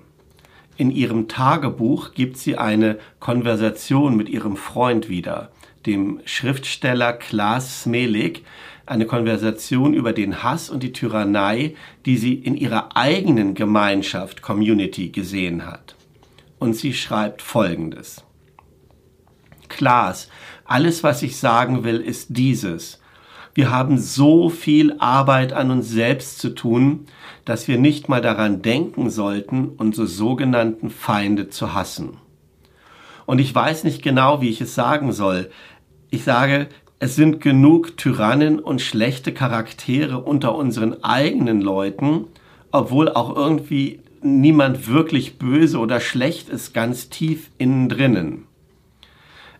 In 0.77 0.91
ihrem 0.91 1.27
Tagebuch 1.27 2.13
gibt 2.13 2.37
sie 2.37 2.57
eine 2.57 2.99
Konversation 3.19 4.15
mit 4.15 4.29
ihrem 4.29 4.55
Freund 4.55 5.09
wieder 5.09 5.51
dem 5.87 6.19
Schriftsteller 6.25 7.13
Klaas 7.13 7.83
Smelik 7.83 8.43
eine 8.85 9.05
Konversation 9.05 9.93
über 9.93 10.13
den 10.13 10.43
Hass 10.43 10.69
und 10.69 10.83
die 10.83 10.93
Tyrannei, 10.93 11.75
die 12.05 12.17
sie 12.17 12.35
in 12.35 12.55
ihrer 12.55 12.95
eigenen 12.95 13.53
Gemeinschaft, 13.53 14.41
Community 14.41 15.09
gesehen 15.09 15.65
hat. 15.65 15.95
Und 16.59 16.73
sie 16.73 16.93
schreibt 16.93 17.41
Folgendes. 17.41 18.23
Klaas, 19.67 20.29
alles, 20.63 21.03
was 21.03 21.21
ich 21.21 21.37
sagen 21.37 21.83
will, 21.83 21.99
ist 21.99 22.27
dieses. 22.29 23.01
Wir 23.57 23.71
haben 23.71 23.97
so 23.97 24.49
viel 24.49 24.93
Arbeit 24.99 25.51
an 25.51 25.71
uns 25.71 25.89
selbst 25.89 26.37
zu 26.37 26.53
tun, 26.53 27.07
dass 27.43 27.67
wir 27.67 27.79
nicht 27.79 28.07
mal 28.07 28.21
daran 28.21 28.61
denken 28.61 29.09
sollten, 29.09 29.69
unsere 29.69 30.05
sogenannten 30.05 30.91
Feinde 30.91 31.49
zu 31.49 31.73
hassen. 31.73 32.17
Und 33.25 33.39
ich 33.39 33.55
weiß 33.55 33.83
nicht 33.83 34.03
genau, 34.03 34.41
wie 34.41 34.49
ich 34.49 34.61
es 34.61 34.75
sagen 34.75 35.11
soll. 35.11 35.49
Ich 36.11 36.23
sage, 36.23 36.67
es 36.99 37.15
sind 37.15 37.41
genug 37.41 37.97
Tyrannen 37.97 38.59
und 38.59 38.79
schlechte 38.79 39.33
Charaktere 39.33 40.19
unter 40.19 40.53
unseren 40.53 41.03
eigenen 41.03 41.59
Leuten, 41.59 42.25
obwohl 42.71 43.09
auch 43.09 43.35
irgendwie 43.35 44.01
niemand 44.21 44.87
wirklich 44.87 45.39
böse 45.39 45.79
oder 45.79 45.99
schlecht 45.99 46.49
ist, 46.49 46.75
ganz 46.75 47.09
tief 47.09 47.49
innen 47.57 47.89
drinnen. 47.89 48.45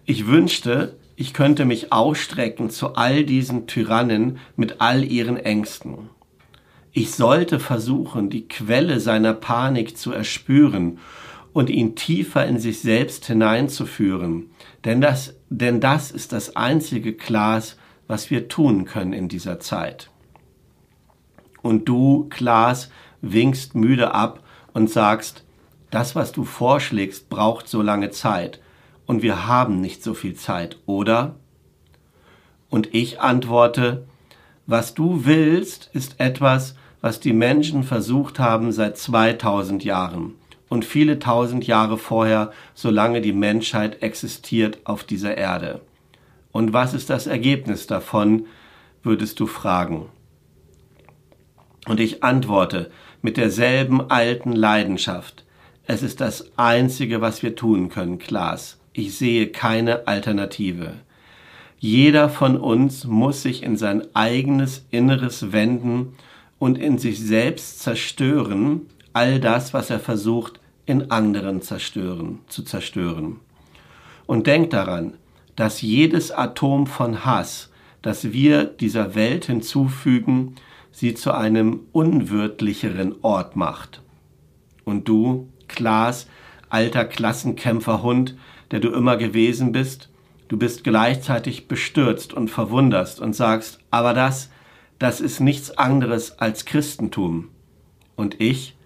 Ich 0.05 0.27
wünschte, 0.27 0.97
ich 1.19 1.33
könnte 1.33 1.65
mich 1.65 1.91
ausstrecken 1.91 2.69
zu 2.69 2.93
all 2.93 3.23
diesen 3.23 3.65
Tyrannen 3.65 4.37
mit 4.55 4.81
all 4.81 5.03
ihren 5.03 5.35
Ängsten. 5.35 6.11
Ich 6.93 7.11
sollte 7.11 7.59
versuchen, 7.59 8.29
die 8.29 8.47
Quelle 8.47 8.99
seiner 8.99 9.33
Panik 9.33 9.97
zu 9.97 10.11
erspüren 10.11 10.99
und 11.53 11.71
ihn 11.71 11.95
tiefer 11.95 12.45
in 12.45 12.59
sich 12.59 12.81
selbst 12.81 13.25
hineinzuführen. 13.25 14.51
Denn 14.85 15.01
das, 15.01 15.33
denn 15.49 15.81
das 15.81 16.11
ist 16.11 16.33
das 16.33 16.55
einzige 16.55 17.13
Klaas, 17.13 17.77
was 18.05 18.29
wir 18.29 18.47
tun 18.47 18.85
können 18.85 19.13
in 19.13 19.27
dieser 19.27 19.59
Zeit. 19.59 20.11
Und 21.63 21.89
du, 21.89 22.27
Klaas, 22.29 22.91
winkst 23.21 23.73
müde 23.73 24.13
ab 24.13 24.43
und 24.71 24.87
sagst, 24.87 25.43
das, 25.89 26.15
was 26.15 26.31
du 26.31 26.43
vorschlägst, 26.43 27.27
braucht 27.27 27.67
so 27.67 27.81
lange 27.81 28.11
Zeit. 28.11 28.59
Und 29.07 29.23
wir 29.23 29.47
haben 29.47 29.81
nicht 29.81 30.03
so 30.03 30.13
viel 30.13 30.35
Zeit, 30.35 30.77
oder? 30.85 31.35
Und 32.69 32.93
ich 32.93 33.19
antworte, 33.21 34.05
was 34.67 34.93
du 34.93 35.25
willst, 35.25 35.89
ist 35.93 36.19
etwas, 36.19 36.75
was 37.01 37.19
die 37.19 37.33
Menschen 37.33 37.83
versucht 37.83 38.37
haben 38.37 38.71
seit 38.71 38.97
2000 38.97 39.83
Jahren 39.83 40.35
und 40.69 40.83
viele 40.83 41.19
tausend 41.19 41.65
Jahre 41.65 41.97
vorher, 41.97 42.51
solange 42.73 43.21
die 43.21 43.33
Menschheit 43.33 44.01
existiert 44.03 44.79
auf 44.83 45.03
dieser 45.03 45.37
Erde. 45.37 45.81
Und 46.51 46.73
was 46.73 46.93
ist 46.93 47.09
das 47.09 47.27
Ergebnis 47.27 47.87
davon, 47.87 48.45
würdest 49.03 49.39
du 49.39 49.47
fragen. 49.47 50.07
Und 51.87 52.01
ich 52.01 52.23
antworte 52.23 52.91
mit 53.21 53.37
derselben 53.37 54.11
alten 54.11 54.51
Leidenschaft. 54.51 55.45
Es 55.85 56.03
ist 56.03 56.19
das 56.19 56.51
Einzige, 56.57 57.21
was 57.21 57.41
wir 57.41 57.55
tun 57.55 57.87
können, 57.87 58.17
Klaas. 58.17 58.77
Ich 58.97 59.15
sehe 59.15 59.49
keine 59.49 60.07
Alternative. 60.07 60.93
Jeder 61.77 62.29
von 62.29 62.57
uns 62.57 63.05
muss 63.05 63.43
sich 63.43 63.61
in 63.61 63.77
sein 63.77 64.01
eigenes 64.15 64.87
Inneres 64.89 65.51
wenden 65.51 66.15
und 66.57 66.79
in 66.79 66.97
sich 66.97 67.19
selbst 67.19 67.79
zerstören, 67.81 68.87
all 69.13 69.39
das, 69.39 69.71
was 69.71 69.91
er 69.91 69.99
versucht, 69.99 70.59
in 70.87 71.11
anderen 71.11 71.61
zerstören, 71.61 72.39
zu 72.47 72.63
zerstören. 72.63 73.39
Und 74.25 74.47
denkt 74.47 74.73
daran, 74.73 75.13
dass 75.55 75.83
jedes 75.83 76.31
Atom 76.31 76.87
von 76.87 77.23
Hass, 77.23 77.69
das 78.01 78.33
wir 78.33 78.63
dieser 78.63 79.13
Welt 79.13 79.45
hinzufügen, 79.45 80.55
sie 80.91 81.13
zu 81.13 81.33
einem 81.33 81.81
unwirtlicheren 81.91 83.13
Ort 83.21 83.55
macht. 83.55 84.01
Und 84.85 85.07
du, 85.07 85.49
Klaas, 85.67 86.25
alter 86.69 87.05
Klassenkämpferhund, 87.05 88.35
der 88.71 88.79
du 88.79 88.89
immer 88.89 89.17
gewesen 89.17 89.71
bist, 89.71 90.09
Du 90.47 90.55
bist 90.55 90.85
gleichzeitig 90.85 91.67
bestürzt 91.67 92.33
und 92.33 92.49
verwunderst 92.49 93.19
und 93.19 93.35
sagst, 93.35 93.79
aber 93.91 94.13
das, 94.13 94.49
das 94.97 95.19
ist 95.19 95.41
nichts 95.41 95.77
anderes 95.77 96.39
als 96.39 96.63
Christentum. 96.63 97.49
Und 98.15 98.39
ich, 98.39 98.77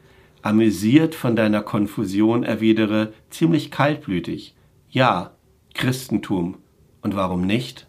amüsiert 0.42 1.14
von 1.14 1.36
deiner 1.36 1.62
Konfusion, 1.62 2.44
erwidere 2.44 3.14
ziemlich 3.30 3.70
kaltblütig, 3.70 4.56
ja, 4.90 5.36
Christentum. 5.76 6.58
Und 7.02 7.16
warum 7.16 7.42
nicht? 7.42 7.88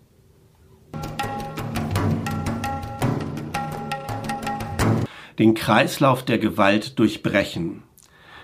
Den 5.38 5.54
Kreislauf 5.54 6.22
der 6.26 6.38
Gewalt 6.38 6.99
durchbrechen. 6.99 7.84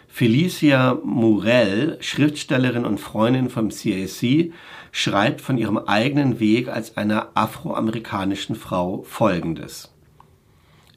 Felicia 0.08 0.98
Murell, 1.04 1.98
Schriftstellerin 2.00 2.84
und 2.84 2.98
Freundin 2.98 3.50
vom 3.50 3.68
CAC, 3.68 4.52
schreibt 4.90 5.40
von 5.40 5.58
ihrem 5.58 5.78
eigenen 5.78 6.40
Weg 6.40 6.68
als 6.68 6.96
einer 6.96 7.28
afroamerikanischen 7.34 8.56
Frau 8.56 9.02
Folgendes. 9.02 9.94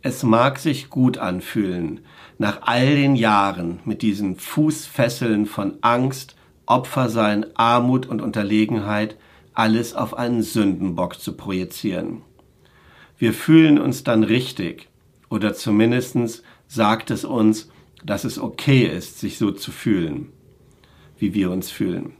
Es 0.01 0.23
mag 0.23 0.57
sich 0.57 0.89
gut 0.89 1.19
anfühlen, 1.19 1.99
nach 2.39 2.61
all 2.63 2.95
den 2.95 3.15
Jahren 3.15 3.79
mit 3.85 4.01
diesen 4.01 4.37
Fußfesseln 4.37 5.45
von 5.45 5.77
Angst, 5.81 6.35
Opfersein, 6.65 7.45
Armut 7.55 8.07
und 8.07 8.21
Unterlegenheit 8.21 9.17
alles 9.53 9.93
auf 9.93 10.17
einen 10.17 10.41
Sündenbock 10.41 11.19
zu 11.19 11.33
projizieren. 11.33 12.21
Wir 13.17 13.33
fühlen 13.33 13.77
uns 13.77 14.03
dann 14.03 14.23
richtig, 14.23 14.89
oder 15.29 15.53
zumindest 15.53 16.43
sagt 16.67 17.11
es 17.11 17.25
uns, 17.25 17.70
dass 18.05 18.23
es 18.23 18.39
okay 18.39 18.85
ist, 18.85 19.19
sich 19.19 19.37
so 19.37 19.51
zu 19.51 19.71
fühlen, 19.71 20.31
wie 21.17 21.33
wir 21.33 21.51
uns 21.51 21.69
fühlen. 21.69 22.13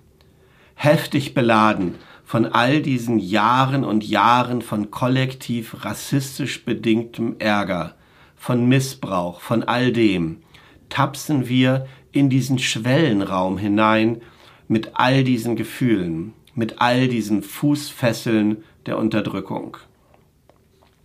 Heftig 0.76 1.34
beladen 1.34 1.96
von 2.24 2.46
all 2.46 2.82
diesen 2.82 3.20
Jahren 3.20 3.84
und 3.84 4.08
Jahren 4.08 4.62
von 4.62 4.90
kollektiv 4.90 5.84
rassistisch 5.84 6.64
bedingtem 6.64 7.36
Ärger, 7.40 7.96
von 8.36 8.68
Missbrauch, 8.68 9.42
von 9.42 9.64
all 9.64 9.92
dem, 9.92 10.42
tapsen 10.90 11.48
wir 11.48 11.88
in 12.12 12.30
diesen 12.30 12.58
Schwellenraum 12.58 13.58
hinein 13.58 14.22
mit 14.68 14.92
all 14.94 15.24
diesen 15.24 15.56
Gefühlen, 15.56 16.34
mit 16.56 16.82
all 16.82 17.08
diesen 17.08 17.44
Fußfesseln 17.44 18.64
der 18.86 18.98
Unterdrückung. 18.98 19.78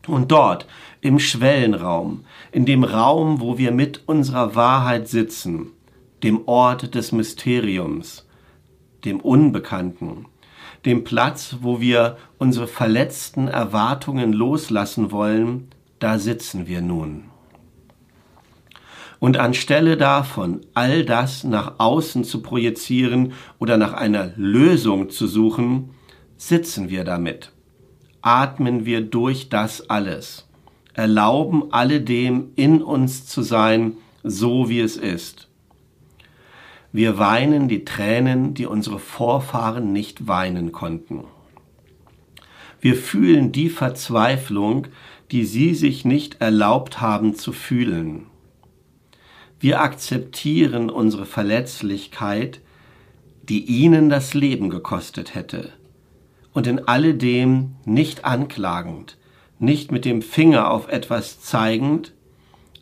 Und 0.07 0.31
dort, 0.31 0.67
im 1.01 1.19
Schwellenraum, 1.19 2.25
in 2.53 2.65
dem 2.65 2.85
Raum, 2.85 3.41
wo 3.41 3.59
wir 3.59 3.73
mit 3.73 4.03
unserer 4.07 4.55
Wahrheit 4.55 5.09
sitzen, 5.09 5.73
dem 6.23 6.47
Ort 6.47 6.95
des 6.95 7.13
Mysteriums, 7.13 8.27
dem 9.05 9.21
Unbekannten, 9.21 10.27
dem 10.85 11.05
Platz, 11.05 11.57
wo 11.61 11.81
wir 11.81 12.17
unsere 12.39 12.67
verletzten 12.67 13.49
Erwartungen 13.49 14.33
loslassen 14.33 15.11
wollen, 15.11 15.69
da 15.99 16.19
sitzen 16.19 16.67
wir 16.67 16.81
nun. 16.81 17.25
Und 19.19 19.39
anstelle 19.39 19.97
davon, 19.97 20.61
all 20.75 21.05
das 21.05 21.43
nach 21.43 21.75
außen 21.79 22.25
zu 22.25 22.43
projizieren 22.43 23.33
oder 23.59 23.77
nach 23.79 23.95
einer 23.95 24.33
Lösung 24.37 25.09
zu 25.09 25.27
suchen, 25.27 25.91
sitzen 26.37 26.91
wir 26.91 27.03
damit. 27.05 27.51
Atmen 28.27 28.85
wir 28.85 29.03
durch 29.03 29.51
das 29.51 29.89
alles. 29.89 30.49
Erlauben 30.95 31.73
alledem 31.73 32.51
in 32.57 32.83
uns 32.83 33.25
zu 33.25 33.43
sein, 33.43 33.99
so 34.25 34.69
wie 34.69 34.81
es 34.81 34.97
ist. 34.97 35.47
Wir 36.91 37.19
weinen 37.19 37.69
die 37.69 37.85
Tränen, 37.85 38.53
die 38.53 38.67
unsere 38.67 38.99
Vorfahren 38.99 39.93
nicht 39.93 40.27
weinen 40.27 40.73
konnten. 40.73 41.23
Wir 42.81 42.97
fühlen 42.97 43.53
die 43.53 43.71
Verzweiflung, 43.71 44.89
die 45.31 45.45
sie 45.45 45.77
sich 45.77 46.05
nicht 46.05 46.41
erlaubt 46.41 47.01
haben 47.01 47.37
zu 47.37 47.53
fühlen. 47.53 48.27
Wir 49.61 49.81
akzeptieren 49.81 50.91
unsere 50.91 51.27
Verletzlichkeit, 51.27 52.61
die 53.49 53.65
ihnen 53.67 54.11
das 54.11 54.35
Leben 54.35 54.69
gekostet 54.69 55.37
hätte. 55.37 55.73
Und 56.57 56.67
in 56.67 56.89
alledem 56.89 57.75
nicht 57.85 58.25
anklagend, 58.25 59.19
nicht 59.59 59.93
mit 59.93 60.07
dem 60.07 60.23
Finger 60.23 60.71
auf 60.71 60.89
etwas 60.89 61.39
zeigend, 61.39 62.15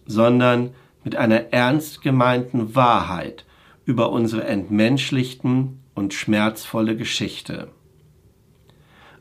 sondern 0.07 0.71
mit 1.03 1.17
einer 1.17 1.53
ernst 1.53 2.01
gemeinten 2.01 2.77
Wahrheit 2.77 3.45
über 3.85 4.13
unsere 4.13 4.45
entmenschlichten 4.45 5.81
und 5.93 6.15
schmerzvolle 6.15 6.97
Geschichte. 6.97 7.67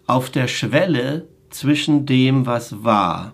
Auf 0.05 0.29
der 0.29 0.47
Schwelle 0.47 1.27
zwischen 1.49 2.05
dem, 2.05 2.45
was 2.45 2.83
war 2.83 3.33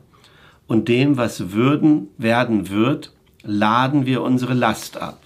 und 0.67 0.87
dem, 0.87 1.17
was 1.17 1.51
würden, 1.51 2.07
werden 2.17 2.69
wird, 2.69 3.11
laden 3.43 4.05
wir 4.05 4.21
unsere 4.21 4.53
Last 4.53 4.95
ab. 4.95 5.19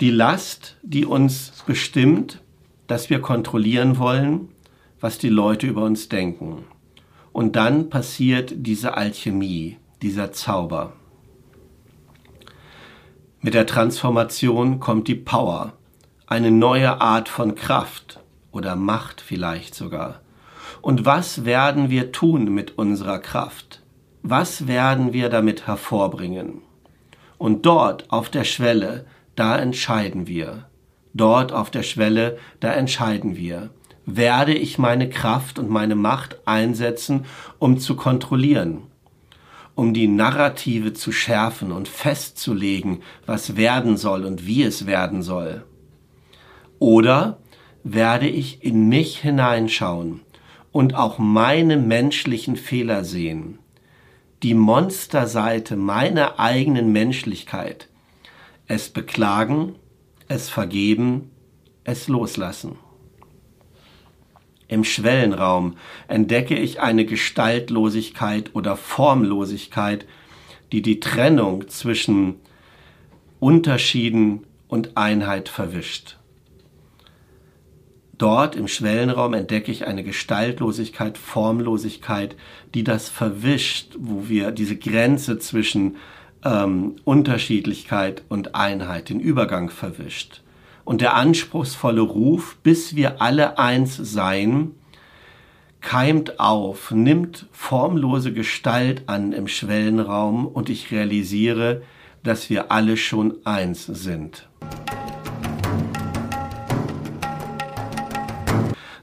Die 0.00 0.10
Last, 0.10 0.78
die 0.82 1.04
uns 1.04 1.62
bestimmt, 1.66 2.40
dass 2.86 3.10
wir 3.10 3.20
kontrollieren 3.20 3.98
wollen, 3.98 4.48
was 5.02 5.18
die 5.18 5.28
Leute 5.28 5.66
über 5.66 5.82
uns 5.82 6.08
denken. 6.08 6.64
Und 7.32 7.56
dann 7.56 7.90
passiert 7.90 8.52
diese 8.54 8.96
Alchemie, 8.96 9.76
dieser 10.00 10.32
Zauber. 10.32 10.92
Mit 13.40 13.54
der 13.54 13.66
Transformation 13.66 14.78
kommt 14.78 15.08
die 15.08 15.16
Power, 15.16 15.72
eine 16.28 16.52
neue 16.52 17.00
Art 17.00 17.28
von 17.28 17.56
Kraft 17.56 18.20
oder 18.52 18.76
Macht 18.76 19.20
vielleicht 19.20 19.74
sogar. 19.74 20.20
Und 20.82 21.04
was 21.04 21.44
werden 21.44 21.90
wir 21.90 22.12
tun 22.12 22.54
mit 22.54 22.78
unserer 22.78 23.18
Kraft? 23.18 23.82
Was 24.22 24.68
werden 24.68 25.12
wir 25.12 25.28
damit 25.28 25.66
hervorbringen? 25.66 26.62
Und 27.38 27.66
dort 27.66 28.12
auf 28.12 28.28
der 28.28 28.44
Schwelle, 28.44 29.04
da 29.34 29.58
entscheiden 29.58 30.28
wir. 30.28 30.66
Dort 31.12 31.52
auf 31.52 31.70
der 31.72 31.82
Schwelle, 31.82 32.38
da 32.60 32.72
entscheiden 32.72 33.36
wir. 33.36 33.70
Werde 34.04 34.54
ich 34.54 34.78
meine 34.78 35.08
Kraft 35.08 35.58
und 35.58 35.70
meine 35.70 35.94
Macht 35.94 36.36
einsetzen, 36.46 37.24
um 37.58 37.78
zu 37.78 37.96
kontrollieren, 37.96 38.82
um 39.74 39.94
die 39.94 40.08
Narrative 40.08 40.92
zu 40.92 41.12
schärfen 41.12 41.72
und 41.72 41.88
festzulegen, 41.88 43.02
was 43.26 43.56
werden 43.56 43.96
soll 43.96 44.24
und 44.24 44.46
wie 44.46 44.62
es 44.62 44.86
werden 44.86 45.22
soll? 45.22 45.64
Oder 46.78 47.38
werde 47.84 48.28
ich 48.28 48.64
in 48.64 48.88
mich 48.88 49.18
hineinschauen 49.18 50.20
und 50.72 50.94
auch 50.94 51.18
meine 51.18 51.76
menschlichen 51.76 52.56
Fehler 52.56 53.04
sehen 53.04 53.58
die 54.42 54.54
Monsterseite 54.54 55.76
meiner 55.76 56.40
eigenen 56.40 56.90
Menschlichkeit. 56.90 57.88
Es 58.66 58.88
beklagen, 58.88 59.76
es 60.26 60.48
vergeben, 60.48 61.30
es 61.84 62.08
loslassen. 62.08 62.76
Im 64.72 64.84
Schwellenraum 64.84 65.76
entdecke 66.08 66.54
ich 66.54 66.80
eine 66.80 67.04
Gestaltlosigkeit 67.04 68.54
oder 68.54 68.78
Formlosigkeit, 68.78 70.06
die 70.72 70.80
die 70.80 70.98
Trennung 70.98 71.68
zwischen 71.68 72.36
Unterschieden 73.38 74.46
und 74.68 74.96
Einheit 74.96 75.50
verwischt. 75.50 76.16
Dort 78.16 78.56
im 78.56 78.66
Schwellenraum 78.66 79.34
entdecke 79.34 79.70
ich 79.70 79.86
eine 79.86 80.04
Gestaltlosigkeit, 80.04 81.18
Formlosigkeit, 81.18 82.34
die 82.72 82.82
das 82.82 83.10
verwischt, 83.10 83.96
wo 83.98 84.30
wir 84.30 84.52
diese 84.52 84.76
Grenze 84.76 85.38
zwischen 85.38 85.96
ähm, 86.46 86.96
Unterschiedlichkeit 87.04 88.22
und 88.30 88.54
Einheit, 88.54 89.10
den 89.10 89.20
Übergang 89.20 89.68
verwischt. 89.68 90.40
Und 90.84 91.00
der 91.00 91.14
anspruchsvolle 91.14 92.00
Ruf, 92.00 92.56
bis 92.62 92.96
wir 92.96 93.22
alle 93.22 93.58
eins 93.58 93.96
seien, 93.96 94.74
keimt 95.80 96.40
auf, 96.40 96.90
nimmt 96.90 97.46
formlose 97.52 98.32
Gestalt 98.32 99.02
an 99.08 99.32
im 99.32 99.48
Schwellenraum 99.48 100.46
und 100.46 100.70
ich 100.70 100.90
realisiere, 100.90 101.82
dass 102.22 102.50
wir 102.50 102.70
alle 102.70 102.96
schon 102.96 103.34
eins 103.44 103.86
sind. 103.86 104.48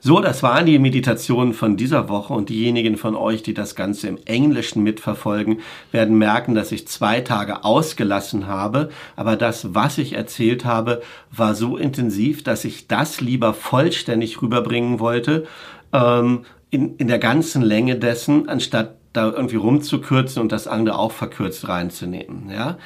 So, 0.09 0.21
das 0.21 0.41
waren 0.41 0.65
die 0.65 0.79
Meditationen 0.79 1.53
von 1.53 1.77
dieser 1.77 2.09
Woche 2.09 2.33
und 2.33 2.49
diejenigen 2.49 2.97
von 2.97 3.13
euch, 3.13 3.43
die 3.43 3.53
das 3.53 3.75
Ganze 3.75 4.07
im 4.07 4.17
Englischen 4.25 4.81
mitverfolgen, 4.81 5.59
werden 5.91 6.17
merken, 6.17 6.55
dass 6.55 6.71
ich 6.71 6.87
zwei 6.87 7.21
Tage 7.21 7.63
ausgelassen 7.63 8.47
habe, 8.47 8.89
aber 9.15 9.35
das, 9.35 9.75
was 9.75 9.99
ich 9.99 10.13
erzählt 10.13 10.65
habe, 10.65 11.03
war 11.29 11.53
so 11.53 11.77
intensiv, 11.77 12.43
dass 12.43 12.65
ich 12.65 12.87
das 12.87 13.21
lieber 13.21 13.53
vollständig 13.53 14.41
rüberbringen 14.41 14.99
wollte, 14.99 15.45
ähm, 15.93 16.43
in, 16.71 16.95
in 16.95 17.07
der 17.07 17.19
ganzen 17.19 17.61
Länge 17.61 17.95
dessen, 17.95 18.49
anstatt 18.49 18.95
da 19.13 19.29
irgendwie 19.29 19.57
rumzukürzen 19.57 20.41
und 20.41 20.51
das 20.51 20.67
andere 20.67 20.97
auch 20.97 21.11
verkürzt 21.11 21.67
reinzunehmen. 21.67 22.49
Ja. 22.49 22.79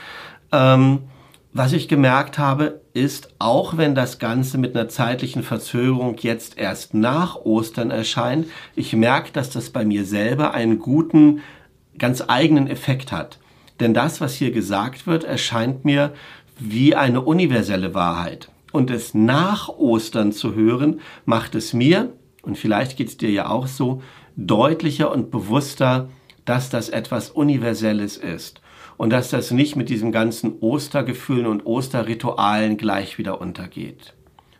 Ähm, 0.52 1.04
was 1.56 1.72
ich 1.72 1.88
gemerkt 1.88 2.39
habe, 2.39 2.82
ist, 2.94 3.30
auch 3.38 3.78
wenn 3.78 3.94
das 3.94 4.18
Ganze 4.18 4.58
mit 4.58 4.76
einer 4.76 4.89
zeitlichen 4.89 5.44
Verzögerung 5.44 6.16
jetzt 6.20 6.58
erst 6.58 6.96
nach 6.96 7.36
Ostern 7.36 7.92
erscheint, 7.92 8.48
ich 8.76 8.94
merke, 8.94 9.32
dass 9.32 9.52
das 9.52 9.70
bei 9.70 9.86
mir 9.86 10.04
selber 10.04 10.56
einen 10.56 10.80
guten, 10.80 11.42
ganz 12.00 12.24
eigenen 12.28 12.68
Effekt 12.68 13.12
hat. 13.12 13.38
Denn 13.80 13.94
das, 13.94 14.20
was 14.20 14.34
hier 14.34 14.52
gesagt 14.52 15.06
wird, 15.06 15.24
erscheint 15.26 15.86
mir 15.86 16.13
wie 16.58 16.96
eine 16.96 17.22
universelle 17.22 17.94
Wahrheit. 17.94 18.50
Und 18.72 18.89
es 18.89 19.13
nach 19.13 19.70
Ostern 19.70 20.32
zu 20.32 20.56
hören, 20.56 21.02
macht 21.26 21.54
es 21.54 21.72
mir, 21.72 22.13
und 22.42 22.58
vielleicht 22.58 22.98
geht 22.98 23.10
es 23.10 23.18
dir 23.18 23.30
ja 23.30 23.50
auch 23.50 23.68
so, 23.68 24.02
deutlicher 24.36 25.12
und 25.12 25.30
bewusster, 25.30 26.10
dass 26.46 26.72
das 26.72 26.89
etwas 26.89 27.30
Universelles 27.30 28.18
ist 28.18 28.62
und 28.98 29.10
dass 29.10 29.30
das 29.30 29.52
nicht 29.52 29.76
mit 29.76 29.90
diesen 29.90 30.12
ganzen 30.12 30.60
Ostergefühlen 30.60 31.46
und 31.46 31.66
Osterritualen 31.66 32.78
gleich 32.78 33.18
wieder 33.18 33.42
untergeht. 33.42 34.14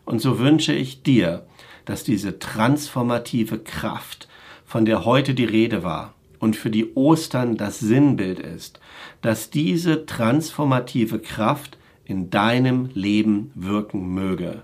Und 0.04 0.20
so 0.20 0.38
wünsche 0.38 0.72
ich 0.72 1.02
dir, 1.02 1.46
dass 1.84 2.04
diese 2.04 2.38
transformative 2.38 3.58
Kraft, 3.58 4.28
von 4.64 4.84
der 4.84 5.04
heute 5.04 5.34
die 5.34 5.44
Rede 5.44 5.82
war 5.82 6.14
und 6.38 6.56
für 6.56 6.70
die 6.70 6.94
Ostern 6.94 7.56
das 7.56 7.78
Sinnbild 7.78 8.38
ist, 8.38 8.80
dass 9.22 9.50
diese 9.50 10.06
transformative 10.06 11.18
Kraft 11.18 11.78
in 12.04 12.30
deinem 12.30 12.90
Leben 12.92 13.50
wirken 13.54 14.12
möge. 14.14 14.62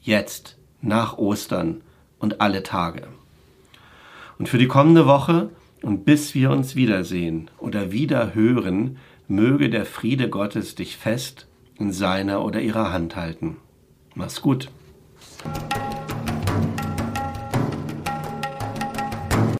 Jetzt, 0.00 0.56
nach 0.80 1.18
Ostern 1.18 1.80
und 2.18 2.40
alle 2.40 2.62
Tage. 2.62 3.08
Und 4.38 4.48
für 4.48 4.58
die 4.58 4.68
kommende 4.68 5.06
Woche 5.06 5.50
und 5.82 6.04
bis 6.04 6.34
wir 6.34 6.50
uns 6.50 6.76
wiedersehen 6.76 7.50
oder 7.58 7.92
wieder 7.92 8.34
hören, 8.34 8.96
möge 9.28 9.70
der 9.70 9.84
Friede 9.84 10.28
Gottes 10.28 10.74
dich 10.74 10.96
fest 10.96 11.46
in 11.78 11.92
seiner 11.92 12.44
oder 12.44 12.60
ihrer 12.60 12.92
Hand 12.92 13.16
halten. 13.16 13.58
Mach's 14.14 14.42
gut. 14.42 14.70